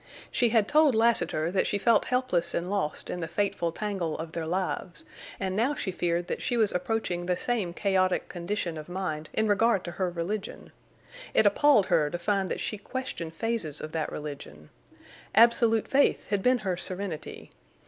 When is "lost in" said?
2.71-3.19